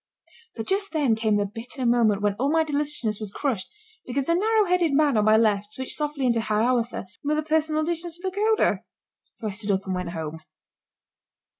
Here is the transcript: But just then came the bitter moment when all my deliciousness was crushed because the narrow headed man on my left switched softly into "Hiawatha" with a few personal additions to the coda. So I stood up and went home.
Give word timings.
But 0.55 0.65
just 0.65 0.93
then 0.93 1.15
came 1.15 1.35
the 1.37 1.45
bitter 1.45 1.85
moment 1.85 2.23
when 2.23 2.33
all 2.39 2.51
my 2.51 2.63
deliciousness 2.63 3.19
was 3.19 3.29
crushed 3.29 3.69
because 4.03 4.25
the 4.25 4.33
narrow 4.33 4.65
headed 4.65 4.93
man 4.93 5.15
on 5.15 5.25
my 5.25 5.37
left 5.37 5.73
switched 5.73 5.95
softly 5.95 6.25
into 6.25 6.41
"Hiawatha" 6.41 7.05
with 7.23 7.37
a 7.37 7.43
few 7.43 7.47
personal 7.49 7.83
additions 7.83 8.17
to 8.17 8.23
the 8.27 8.35
coda. 8.35 8.79
So 9.33 9.45
I 9.49 9.51
stood 9.51 9.69
up 9.69 9.85
and 9.85 9.93
went 9.93 10.09
home. 10.09 10.39